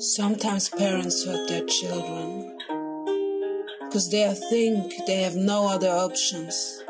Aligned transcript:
Sometimes 0.00 0.68
parents 0.70 1.24
hurt 1.24 1.48
their 1.48 1.64
children 1.64 2.58
because 3.84 4.10
they 4.10 4.34
think 4.50 4.92
they 5.06 5.22
have 5.22 5.36
no 5.36 5.68
other 5.68 5.90
options. 5.90 6.82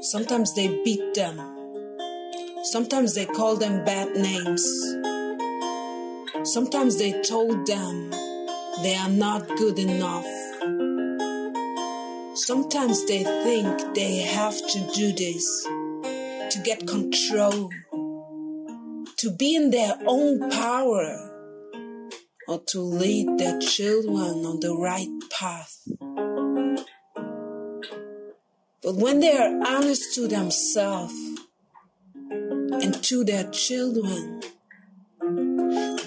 Sometimes 0.00 0.54
they 0.54 0.68
beat 0.84 1.12
them. 1.12 1.36
Sometimes 2.62 3.14
they 3.14 3.26
call 3.26 3.56
them 3.56 3.84
bad 3.84 4.16
names. 4.16 4.64
Sometimes 6.44 6.96
they 6.98 7.20
told 7.20 7.66
them 7.66 8.08
they 8.82 8.96
are 8.96 9.10
not 9.10 9.46
good 9.48 9.78
enough. 9.78 10.24
Sometimes 12.38 13.04
they 13.04 13.22
think 13.22 13.94
they 13.94 14.20
have 14.20 14.56
to 14.56 14.90
do 14.94 15.12
this 15.12 15.68
to 16.50 16.58
get 16.60 16.86
control, 16.86 17.70
to 19.16 19.30
be 19.38 19.54
in 19.54 19.70
their 19.70 19.96
own 20.06 20.50
power 20.50 21.30
or 22.48 22.60
to 22.66 22.80
lead 22.80 23.38
their 23.38 23.58
children 23.60 24.44
on 24.44 24.58
the 24.60 24.74
right 24.74 25.08
path. 25.30 25.86
But 28.82 28.96
when 28.96 29.20
they 29.20 29.36
are 29.36 29.60
honest 29.66 30.14
to 30.16 30.26
themselves 30.26 31.14
and 32.30 33.04
to 33.04 33.24
their 33.24 33.48
children, 33.50 34.40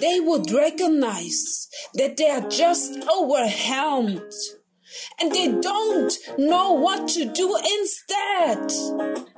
they 0.00 0.20
would 0.20 0.50
recognize 0.50 1.68
that 1.94 2.16
they 2.18 2.28
are 2.28 2.46
just 2.48 2.92
overwhelmed 3.08 4.32
and 5.20 5.32
they 5.32 5.48
don't 5.48 6.12
know 6.36 6.72
what 6.72 7.08
to 7.08 7.24
do 7.24 7.56
instead. 7.80 9.33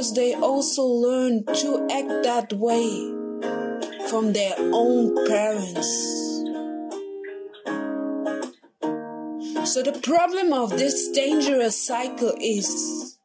Because 0.00 0.14
they 0.14 0.32
also 0.32 0.82
learn 0.82 1.44
to 1.44 1.86
act 1.92 2.24
that 2.24 2.54
way 2.54 2.88
from 4.08 4.32
their 4.32 4.54
own 4.58 5.14
parents. 5.26 5.90
So, 9.70 9.82
the 9.82 10.00
problem 10.02 10.54
of 10.54 10.70
this 10.70 11.10
dangerous 11.10 11.86
cycle 11.86 12.32
is 12.40 13.18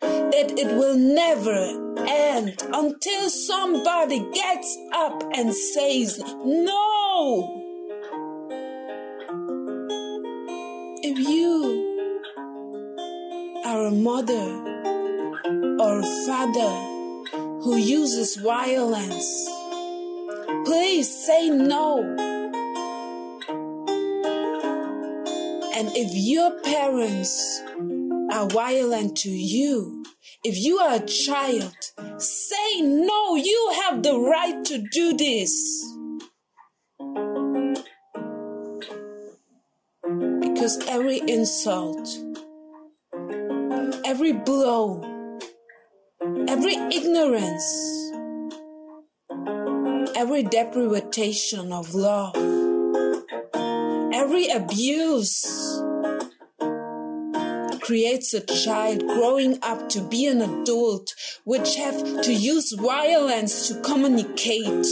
that 0.00 0.54
it 0.56 0.74
will 0.78 0.96
never 0.96 1.60
end 2.08 2.56
until 2.72 3.28
somebody 3.28 4.20
gets 4.32 4.78
up 4.94 5.22
and 5.34 5.54
says, 5.54 6.22
No! 6.42 7.60
If 11.02 11.18
you 11.18 11.92
are 13.66 13.88
a 13.88 13.90
mother 13.90 14.73
or 15.80 16.02
father 16.26 16.74
who 17.62 17.76
uses 17.76 18.36
violence, 18.36 19.48
Please 20.64 21.26
say 21.26 21.50
no. 21.50 22.00
And 25.76 25.88
if 25.94 26.10
your 26.14 26.58
parents 26.62 27.62
are 28.32 28.48
violent 28.48 29.16
to 29.18 29.30
you, 29.30 30.04
if 30.42 30.56
you 30.56 30.78
are 30.78 30.94
a 30.94 31.06
child, 31.06 31.76
say 32.16 32.80
no. 32.80 33.36
You 33.36 33.72
have 33.82 34.02
the 34.02 34.18
right 34.18 34.64
to 34.64 34.78
do 34.90 35.16
this. 35.16 35.84
Because 40.40 40.78
every 40.88 41.18
insult, 41.28 42.08
every 44.06 44.32
blow, 44.32 45.13
every 46.48 46.74
ignorance, 46.74 48.12
every 50.16 50.42
deprivation 50.42 51.72
of 51.72 51.94
love, 51.94 52.36
every 54.12 54.48
abuse 54.48 55.82
creates 57.80 58.32
a 58.32 58.40
child 58.40 59.00
growing 59.06 59.58
up 59.62 59.88
to 59.90 60.00
be 60.00 60.26
an 60.26 60.40
adult 60.40 61.14
which 61.44 61.76
have 61.76 62.22
to 62.22 62.32
use 62.32 62.72
violence 62.72 63.68
to 63.68 63.80
communicate. 63.82 64.86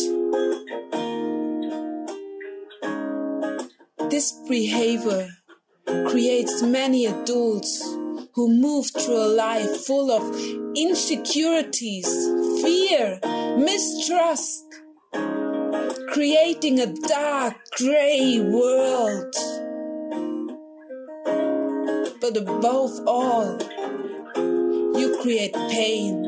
This 4.11 4.33
behavior 4.47 5.29
creates 5.87 6.63
many 6.63 7.07
adults 7.07 7.83
who 8.35 8.49
move 8.49 8.91
through 8.97 9.17
a 9.17 9.35
life 9.35 9.85
full 9.87 10.11
of 10.11 10.23
insecurities, 10.75 12.07
fear, 12.63 13.21
mistrust, 13.59 14.65
creating 16.13 16.81
a 16.81 16.87
dark, 16.87 17.57
gray 17.77 18.41
world. 18.41 19.35
But 22.21 22.37
above 22.37 23.01
all, 23.07 23.59
you 24.99 25.19
create 25.21 25.55
pain 25.55 26.25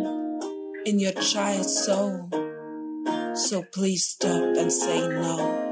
in 0.84 0.98
your 0.98 1.12
child's 1.12 1.84
soul. 1.84 2.28
So 3.34 3.62
please 3.72 4.04
stop 4.04 4.56
and 4.56 4.72
say 4.72 5.00
no. 5.00 5.63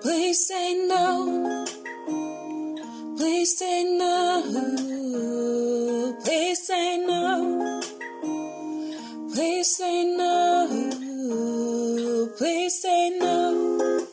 Please 0.00 0.46
say 0.46 0.74
no. 0.86 1.66
Please 3.16 3.58
say 3.58 3.82
no. 3.98 4.42
Please 6.24 6.66
say 6.66 6.98
no. 6.98 7.80
Please 9.34 9.76
say 9.76 10.04
no. 10.16 10.68
Please 12.38 12.80
say 12.80 13.10
no. 13.18 14.06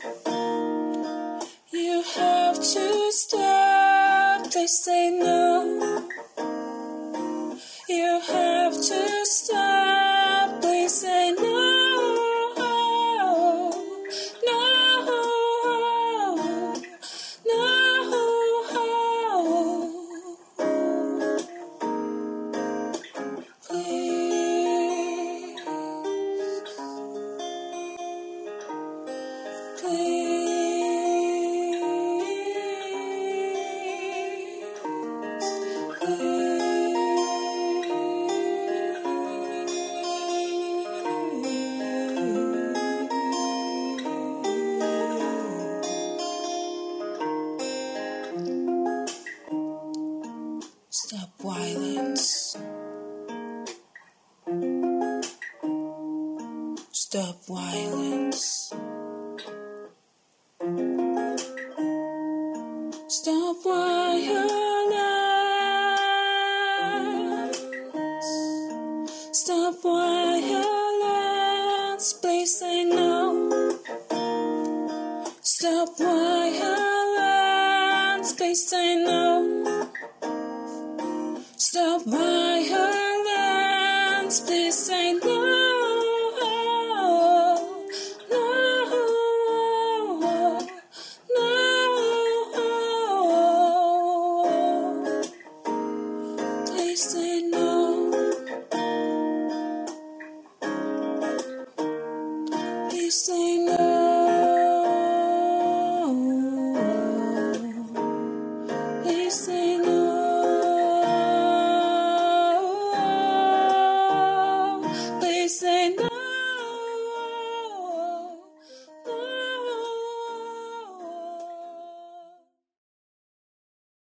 You 1.72 2.03
have 2.16 2.56
to 2.56 3.12
stop. 3.12 4.52
Please 4.52 4.79
say 4.84 5.12
no. 5.12 6.07
You 7.88 8.22
have 8.28 8.73
to 8.73 9.14
Stop 50.97 51.29
violence. 51.43 52.55
Stop 56.93 57.35
violence. 57.49 58.71
Stop 63.09 63.55
violence. 63.61 64.55
Stop 69.33 69.73
violence. 69.83 70.53
Please 72.13 72.57
say 72.57 72.85
no. 72.85 73.49
Stop 75.41 75.97
violence. 75.99 77.03
Please 78.31 78.69
say 78.69 78.95
no. 79.03 79.65
Stop 81.75 82.03
violence. 82.05 83.67
Please 84.47 84.77
say 84.87 85.11
no, 85.11 85.39
no, 88.31 88.39
no. 91.35 91.47
Please 96.66 97.03
say 97.11 97.41
no. 97.51 97.67
Please 102.89 103.16
say 103.16 103.65